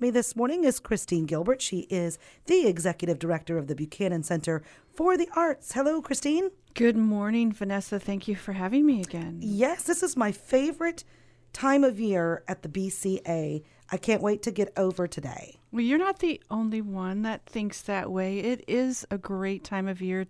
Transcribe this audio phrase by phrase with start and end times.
[0.00, 1.60] With me this morning is Kristyne Gilbert.
[1.60, 4.62] She is the executive director of the Buchanan Center
[4.94, 5.72] for the Arts.
[5.72, 6.52] Hello, Kristyne.
[6.72, 8.00] Good morning, Vanessa.
[8.00, 9.40] Thank you for having me again.
[9.42, 11.04] Yes, this is my favorite
[11.52, 13.62] time of year at the BCA.
[13.90, 15.60] I can't wait to get over today.
[15.70, 18.38] Well, you're not the only one that thinks that way.
[18.38, 20.24] It is a great time of year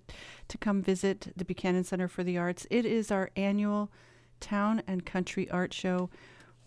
[0.49, 2.67] to come visit the Buchanan Center for the Arts.
[2.71, 3.89] It is our annual
[4.41, 6.11] town and country art show.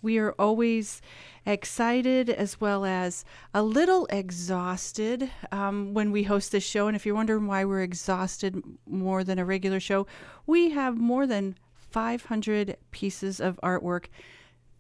[0.04, 1.02] We are always
[1.46, 6.88] excited as well as a little exhausted um, when we host this show.
[6.88, 10.06] And if you're wondering why we're exhausted more than a regular show,
[10.46, 11.56] we have more than
[11.90, 14.08] 500 pieces of artwork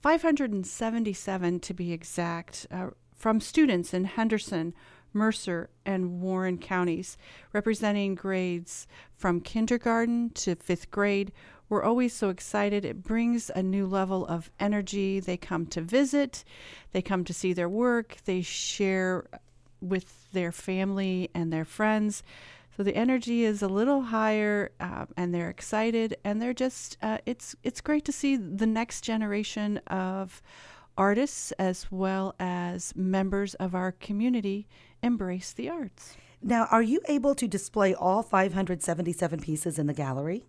[0.01, 4.73] 577 to be exact, uh, from students in Henderson,
[5.13, 7.17] Mercer, and Warren counties,
[7.53, 11.31] representing grades from kindergarten to fifth grade.
[11.69, 12.85] We're always so excited.
[12.85, 15.19] It brings a new level of energy.
[15.19, 16.43] They come to visit,
[16.91, 19.25] they come to see their work, they share
[19.81, 22.23] with their family and their friends.
[22.75, 27.19] So the energy is a little higher, uh, and they're excited, and they're just uh,
[27.83, 30.41] great to see the next generation of
[30.97, 34.67] artists as well as members of our community
[35.03, 36.17] embrace the arts.
[36.41, 40.45] Now, are you able to display all 577 pieces in the gallery?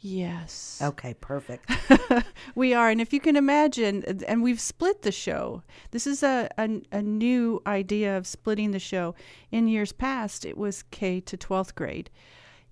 [0.00, 0.80] Yes.
[0.82, 1.70] Okay, perfect.
[2.54, 2.88] we are.
[2.88, 5.62] And if you can imagine, and we've split the show.
[5.90, 9.16] This is a, a, a, new idea of splitting the show.
[9.50, 12.10] In years past, it was K to 12th grade,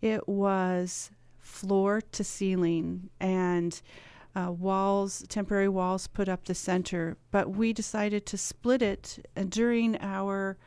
[0.01, 1.11] it was
[1.41, 3.81] floor to ceiling and
[4.37, 7.17] uh, walls, temporary walls put up the center.
[7.31, 10.59] But we decided to split it during our,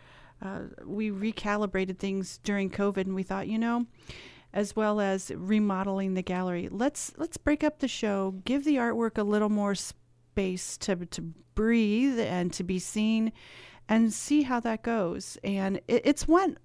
[0.41, 3.85] uh, we recalibrated things during COVID, and we thought, you know,
[4.53, 6.67] as well as remodeling the gallery.
[6.72, 11.22] Let's let's break up the show, give the artwork a little more space to to
[11.56, 13.31] breathe and to be seen,
[13.88, 15.38] and see how that goes.
[15.44, 16.58] And it, it's went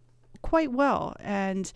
[0.42, 1.72] quite well, and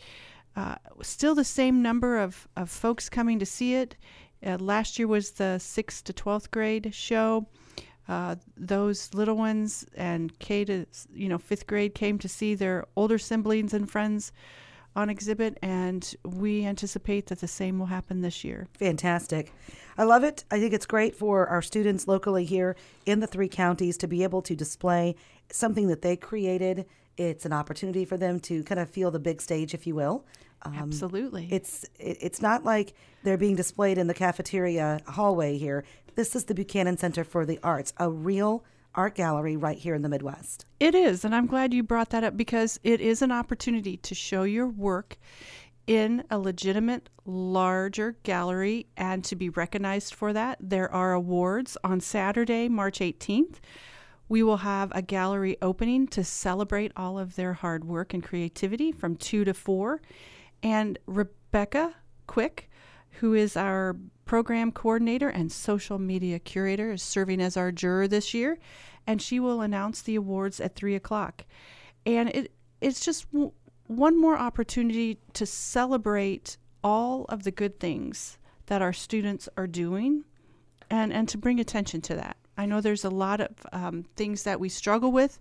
[0.56, 3.96] uh, still the same number of of folks coming to see it.
[4.44, 7.46] Uh, last year was the sixth to twelfth grade show.
[8.08, 12.86] Uh, those little ones and K to you know fifth grade came to see their
[12.96, 14.32] older siblings and friends
[14.98, 18.66] on exhibit, and we anticipate that the same will happen this year.
[18.74, 19.52] Fantastic.
[19.96, 20.44] I love it.
[20.50, 22.74] I think it's great for our students locally here
[23.06, 25.14] in the three counties to be able to display
[25.52, 26.84] something that they created.
[27.16, 30.24] It's an opportunity for them to kind of feel the big stage, if you will.
[30.62, 31.46] Um, Absolutely.
[31.48, 32.92] It's it's not like
[33.22, 35.84] they're being displayed in the cafeteria hallway here.
[36.16, 38.64] This is the Buchanan Center for the Arts, a real
[38.98, 40.66] art gallery right here in the Midwest.
[40.80, 44.12] It is, and I'm glad you brought that up because it is an opportunity to
[44.12, 45.16] show your work
[45.86, 50.58] in a legitimate larger gallery and to be recognized for that.
[50.60, 53.58] There are awards on Saturday, March 18th.
[54.28, 58.90] We will have a gallery opening to celebrate all of their hard work and creativity
[58.90, 60.02] from 2 to 4.
[60.64, 61.94] And Rebecca
[62.26, 62.68] Quick,
[63.20, 63.96] who is our
[64.28, 68.58] program coordinator and social media curator, is serving as our juror this year,
[69.06, 71.44] and she will announce the awards at three o'clock.
[72.06, 73.52] And it it's just w-
[73.86, 80.24] one more opportunity to celebrate all of the good things that our students are doing,
[80.90, 82.36] and and to bring attention to that.
[82.56, 85.38] I know there's a lot of um, things that we struggle with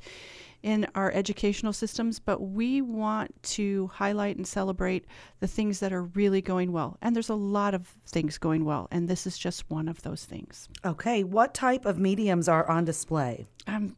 [0.67, 5.05] in our educational systems, but we want to highlight and celebrate
[5.39, 6.97] the things that are really going well.
[7.01, 10.25] And there's a lot of things going well, and this is just one of those
[10.25, 10.67] things.
[10.83, 13.47] Okay, what type of mediums are on display?
[13.66, 13.95] Um,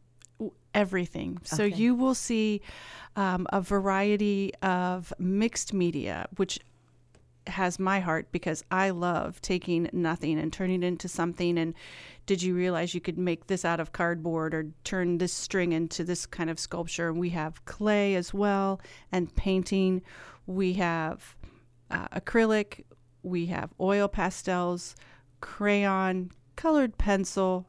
[0.72, 1.38] everything.
[1.42, 1.74] So okay.
[1.74, 2.62] you will see
[3.16, 6.60] um, a variety of mixed media, which
[7.50, 11.58] has my heart because I love taking nothing and turning it into something.
[11.58, 11.74] And
[12.26, 16.04] did you realize you could make this out of cardboard or turn this string into
[16.04, 17.08] this kind of sculpture?
[17.08, 18.80] And we have clay as well
[19.12, 20.02] and painting.
[20.46, 21.36] We have
[21.90, 22.84] uh, acrylic.
[23.22, 24.96] We have oil pastels,
[25.40, 27.66] crayon, colored pencil,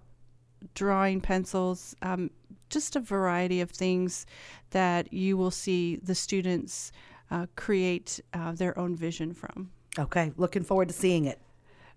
[0.75, 2.31] drawing pencils, um,
[2.69, 4.25] just a variety of things
[4.72, 6.92] that you will see the students
[7.31, 9.72] uh, create uh, their own vision from.
[9.98, 11.39] Okay, looking forward to seeing it.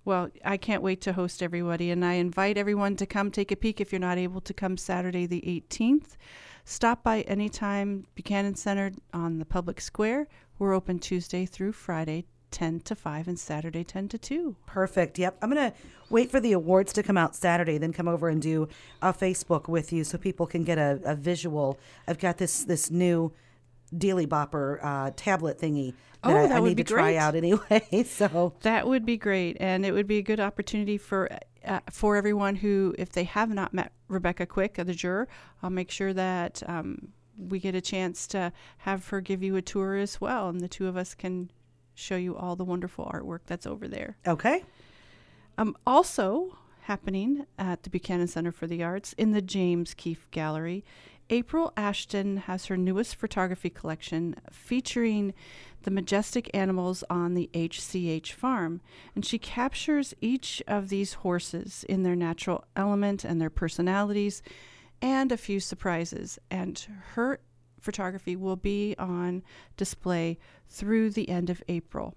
[0.04, 3.56] Well, I can't wait to host everybody, and I invite everyone to come take a
[3.56, 6.16] peek if you're not able to come Saturday the 18th.
[6.64, 10.28] Stop by anytime Buchanan Center on the public square.
[10.58, 14.56] We're open Tuesday through Friday, 10 to 5, and Saturday, 10 to 2.
[14.66, 15.18] Perfect.
[15.18, 15.38] Yep.
[15.40, 15.76] I'm going to
[16.10, 18.68] wait for the awards to come out Saturday, then come over and do
[19.00, 21.78] a Facebook with you so people can get a, a visual.
[22.06, 23.32] I've got this, this new
[23.96, 27.16] Dealy Bopper uh, tablet thingy that, oh, I, that I would need be to try
[27.16, 28.04] out anyway.
[28.04, 31.28] so that would be great, and it would be a good opportunity for
[31.64, 35.28] uh, for everyone who, if they have not met Rebecca Quick, the juror,
[35.62, 37.08] I'll make sure that um,
[37.38, 40.68] we get a chance to have her give you a tour as well, and the
[40.68, 41.50] two of us can
[41.94, 44.16] show you all the wonderful artwork that's over there.
[44.26, 44.64] Okay.
[45.56, 50.84] Um, also happening at the Buchanan Center for the Arts in the James Keefe Gallery,
[51.30, 55.32] April Ashton has her newest photography collection featuring
[55.84, 58.82] the majestic animals on the HCH farm.
[59.14, 64.42] And she captures each of these horses in their natural element and their personalities
[65.00, 66.38] and a few surprises.
[66.50, 67.40] And her
[67.80, 69.42] photography will be on
[69.78, 70.38] display
[70.68, 72.14] through the end of April.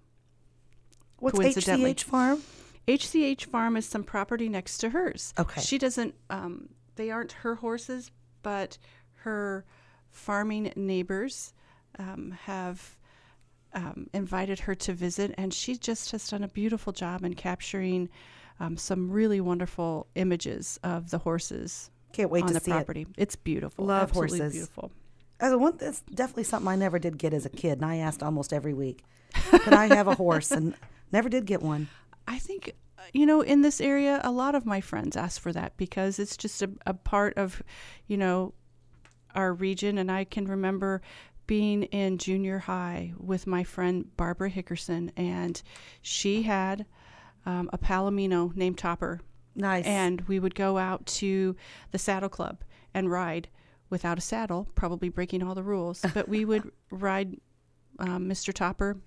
[1.19, 2.41] What's HCH Farm?
[2.87, 5.33] HCH Farm is some property next to hers.
[5.37, 5.61] Okay.
[5.61, 8.11] She doesn't, um, they aren't her horses,
[8.43, 8.77] but
[9.15, 9.65] her
[10.09, 11.53] farming neighbors
[11.99, 12.97] um, have
[13.73, 18.09] um, invited her to visit, and she just has done a beautiful job in capturing
[18.59, 23.05] um, some really wonderful images of the horses Can't wait on to the see property.
[23.17, 23.85] It's beautiful.
[23.85, 24.53] Love Absolutely horses.
[24.53, 24.85] beautiful.
[24.85, 25.43] it.
[25.43, 27.97] As a one, that's definitely something I never did get as a kid, and I
[27.97, 29.03] asked almost every week,
[29.51, 30.73] "Could I have a horse?" And
[31.11, 31.89] never did get one.
[32.27, 32.73] I think,
[33.13, 36.37] you know, in this area, a lot of my friends ask for that because it's
[36.37, 37.63] just a, a part of,
[38.07, 38.53] you know,
[39.33, 39.97] our region.
[39.97, 41.01] And I can remember
[41.47, 45.61] being in junior high with my friend Barbara Hickerson, and
[46.01, 46.85] she had
[47.45, 49.21] um, a Palomino named Topper.
[49.55, 49.85] Nice.
[49.85, 51.55] And we would go out to
[51.91, 52.63] the saddle club
[52.93, 53.47] and ride
[53.89, 56.05] without a saddle, probably breaking all the rules.
[56.13, 57.37] But we would ride
[57.99, 58.53] um, Mr.
[58.53, 58.97] Topper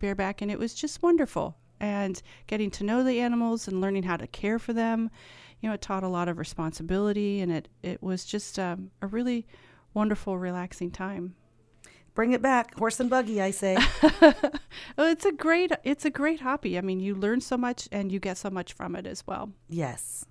[0.00, 1.56] bareback, and it was just wonderful.
[1.80, 5.10] And getting to know the animals and learning how to care for them,
[5.60, 9.06] you know, it taught a lot of responsibility, and it it was just um, a
[9.06, 9.46] really
[9.94, 11.34] wonderful, relaxing time.
[12.14, 13.40] Bring it back, horse and buggy.
[13.40, 13.78] I say.
[14.12, 14.32] Well,
[14.98, 16.76] it's a great it's a great hobby.
[16.76, 19.52] I mean, you learn so much and you get so much from it as well.
[19.68, 20.24] yes.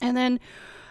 [0.00, 0.40] And then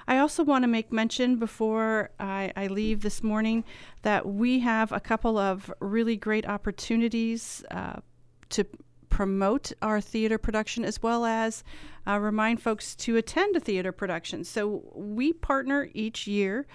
[0.07, 3.63] I also want to make mention before I, I leave this morning
[4.01, 8.01] that we have a couple of really great opportunities uh,
[8.49, 8.65] to
[9.09, 11.63] promote our theater production as well as
[12.07, 14.43] uh, remind folks to attend a theater production.
[14.43, 16.65] So we partner each year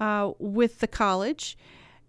[0.00, 1.56] uh, with the college.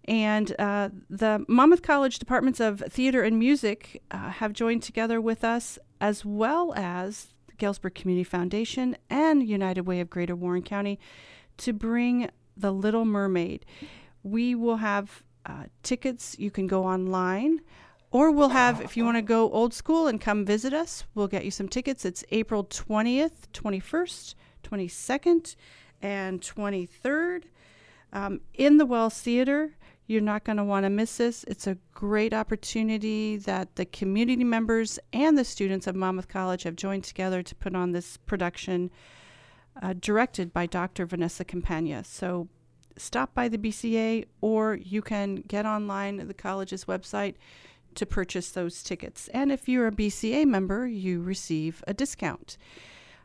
[0.04, 5.44] And uh, the Monmouth College Departments of Theater and Music uh, have joined together with
[5.44, 10.98] us, as well as the Galesburg Community Foundation and United Way of Greater Warren County,
[11.58, 13.66] to bring The Little Mermaid.
[14.22, 16.36] We will have uh, tickets.
[16.38, 17.60] You can go online,
[18.10, 21.28] or we'll have, if you want to go old school and come visit us, we'll
[21.28, 22.04] get you some tickets.
[22.04, 25.56] It's April 20th, 21st, 22nd,
[26.00, 27.44] and 23rd
[28.12, 29.76] um, in the Wells Theater.
[30.06, 31.44] You're not going to want to miss this.
[31.44, 36.76] It's a great opportunity that the community members and the students of Monmouth College have
[36.76, 38.90] joined together to put on this production
[39.82, 41.04] uh, directed by Dr.
[41.04, 42.04] Vanessa Campagna.
[42.04, 42.48] So
[42.96, 47.34] stop by the BCA or you can get online at the college's website
[47.98, 49.28] to purchase those tickets.
[49.34, 52.56] And if you're a BCA member, you receive a discount.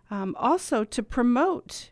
[0.10, 1.92] Um, also, to promote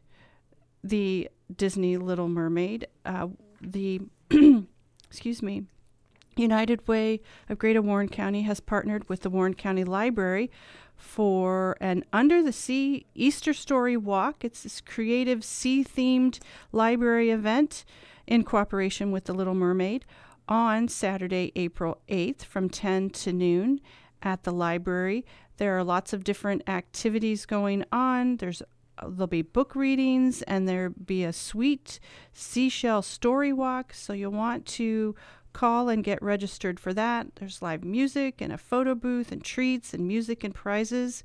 [0.83, 3.27] the Disney Little Mermaid, uh,
[3.61, 4.01] the
[5.09, 5.65] excuse me,
[6.35, 10.49] United Way of Greater Warren County has partnered with the Warren County Library
[10.95, 14.43] for an Under the Sea Easter Story Walk.
[14.43, 16.39] It's this creative sea themed
[16.71, 17.85] library event
[18.25, 20.05] in cooperation with the Little Mermaid
[20.47, 23.79] on Saturday, April 8th from 10 to noon
[24.21, 25.25] at the library.
[25.57, 28.37] There are lots of different activities going on.
[28.37, 28.61] There's
[28.97, 31.99] uh, there'll be book readings and there'll be a sweet
[32.33, 33.93] seashell story walk.
[33.93, 35.15] So you'll want to
[35.53, 37.35] call and get registered for that.
[37.35, 41.23] There's live music and a photo booth and treats and music and prizes.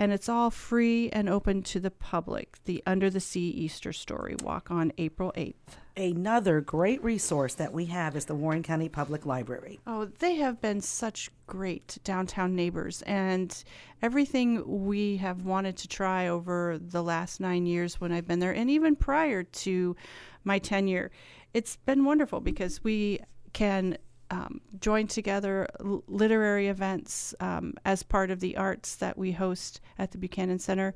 [0.00, 2.56] And it's all free and open to the public.
[2.66, 5.54] The Under the Sea Easter Story Walk on April 8th.
[5.96, 9.80] Another great resource that we have is the Warren County Public Library.
[9.88, 13.64] Oh, they have been such great downtown neighbors, and
[14.00, 18.54] everything we have wanted to try over the last nine years when I've been there,
[18.54, 19.96] and even prior to
[20.44, 21.10] my tenure,
[21.52, 23.18] it's been wonderful because we
[23.52, 23.98] can
[24.30, 25.66] um, join together
[26.06, 30.94] literary events um, as part of the arts that we host at the Buchanan Center.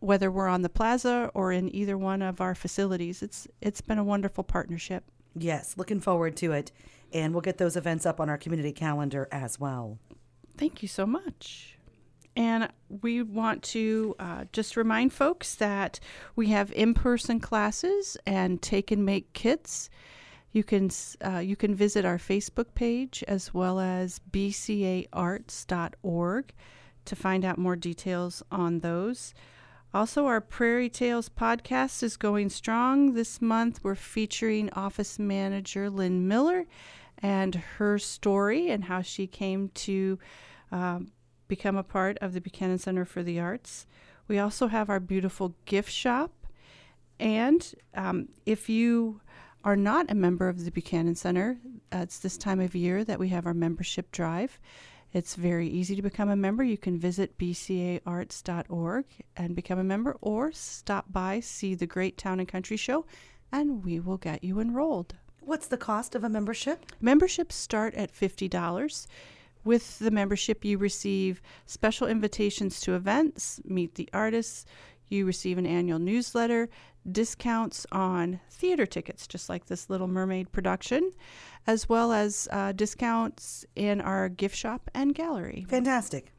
[0.00, 3.98] Whether we're on the plaza or in either one of our facilities, it's it's been
[3.98, 5.04] a wonderful partnership.
[5.34, 6.72] Yes, looking forward to it.
[7.12, 9.98] And we'll get those events up on our community calendar as well.
[10.58, 11.78] Thank you so much.
[12.34, 15.98] And we want to uh, just remind folks that
[16.34, 19.88] we have in-person classes and take and make kits.
[20.56, 20.90] You can
[21.22, 26.54] uh, you can visit our Facebook page as well as bcaarts.org
[27.04, 29.34] to find out more details on those.
[29.92, 33.12] Also, our Prairie Tales podcast is going strong.
[33.12, 36.64] This month, we're featuring office manager Lynn Miller
[37.18, 40.18] and her story and how she came to
[40.72, 41.12] um,
[41.48, 43.86] become a part of the Buchanan Center for the Arts.
[44.26, 46.32] We also have our beautiful gift shop.
[47.20, 49.20] And um, if you
[49.66, 51.58] are not a member of the Buchanan Center,
[51.92, 54.60] uh, it's this time of year that we have our membership drive.
[55.12, 56.62] It's very easy to become a member.
[56.62, 59.04] You can visit bcaarts.org
[59.36, 63.06] and become a member, or stop by, see the Great Town and Country Show,
[63.50, 65.16] and we will get you enrolled.
[65.40, 66.86] What's the cost of a membership?
[67.00, 69.08] Memberships start at $50.
[69.64, 74.64] With the membership, you receive special invitations to events, meet the artists,
[75.08, 76.68] you receive an annual newsletter,
[77.10, 81.10] discounts on theater tickets, just like this Little Mermaid production,
[81.66, 85.66] as well as uh, discounts in our gift shop and gallery.
[85.68, 86.32] Fantastic.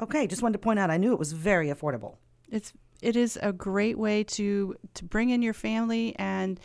[0.00, 2.16] Okay, just wanted to point out I knew it was very affordable.
[2.50, 6.60] It's it is a great way to to bring in your family and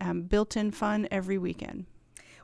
[0.00, 1.86] um, built-in fun every weekend.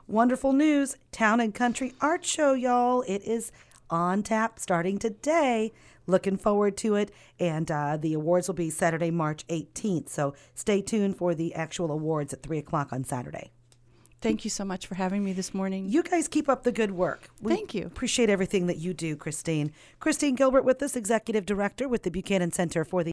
[0.07, 0.97] Wonderful news!
[1.11, 3.03] Town and Country Art Show, y'all.
[3.03, 3.51] It is
[3.89, 5.71] on tap starting today.
[6.05, 7.11] Looking forward to it.
[7.39, 10.09] And uh, the awards will be Saturday, March 18th.
[10.09, 13.51] So stay tuned for the actual awards at 3 o'clock on Saturday.
[14.23, 15.89] Thank you so much for having me this morning.
[15.89, 17.27] You guys keep up the good work.
[17.41, 17.85] We Thank you.
[17.85, 19.71] Appreciate everything that you do, Kristyne.
[19.99, 23.11] Kristyne Gilbert with us, Executive Director with the Buchanan Center for the